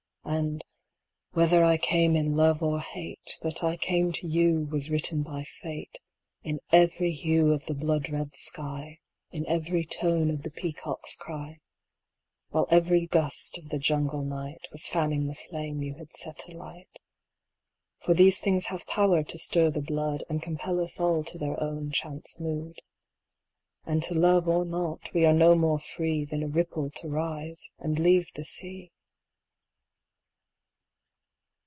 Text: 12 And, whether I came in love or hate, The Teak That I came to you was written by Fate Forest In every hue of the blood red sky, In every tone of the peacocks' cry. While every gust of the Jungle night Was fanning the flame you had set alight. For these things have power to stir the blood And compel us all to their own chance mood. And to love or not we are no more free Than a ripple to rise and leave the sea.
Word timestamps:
12 0.23 0.39
And, 0.39 0.63
whether 1.31 1.63
I 1.63 1.77
came 1.77 2.15
in 2.15 2.37
love 2.37 2.61
or 2.61 2.79
hate, 2.79 3.37
The 3.41 3.49
Teak 3.49 3.59
That 3.61 3.63
I 3.67 3.75
came 3.75 4.11
to 4.13 4.27
you 4.27 4.65
was 4.65 4.89
written 4.91 5.23
by 5.23 5.43
Fate 5.43 5.97
Forest 5.97 5.99
In 6.43 6.59
every 6.71 7.11
hue 7.11 7.51
of 7.51 7.65
the 7.65 7.73
blood 7.73 8.07
red 8.09 8.31
sky, 8.35 8.99
In 9.31 9.45
every 9.47 9.83
tone 9.83 10.29
of 10.29 10.43
the 10.43 10.51
peacocks' 10.51 11.15
cry. 11.17 11.59
While 12.49 12.67
every 12.69 13.07
gust 13.07 13.57
of 13.57 13.69
the 13.69 13.79
Jungle 13.79 14.21
night 14.21 14.67
Was 14.71 14.87
fanning 14.87 15.25
the 15.25 15.35
flame 15.35 15.81
you 15.81 15.95
had 15.95 16.13
set 16.13 16.47
alight. 16.47 16.99
For 17.97 18.13
these 18.13 18.39
things 18.39 18.67
have 18.67 18.85
power 18.85 19.23
to 19.23 19.37
stir 19.39 19.71
the 19.71 19.81
blood 19.81 20.23
And 20.29 20.39
compel 20.41 20.79
us 20.79 20.99
all 20.99 21.23
to 21.25 21.37
their 21.39 21.61
own 21.61 21.91
chance 21.91 22.39
mood. 22.39 22.79
And 23.85 24.03
to 24.03 24.13
love 24.13 24.47
or 24.47 24.65
not 24.65 25.11
we 25.15 25.25
are 25.25 25.33
no 25.33 25.55
more 25.55 25.79
free 25.79 26.25
Than 26.25 26.43
a 26.43 26.47
ripple 26.47 26.91
to 26.91 27.09
rise 27.09 27.71
and 27.79 27.97
leave 27.99 28.31
the 28.35 28.45
sea. 28.45 28.91